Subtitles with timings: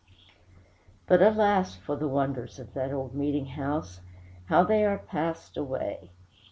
[1.05, 4.01] But alas for the wonders of that old meeting house,
[4.45, 6.09] how they are passed away!